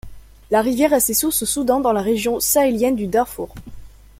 [0.49, 3.53] La rivière a ses sources au Soudan, dans la région sahélienne du Darfour.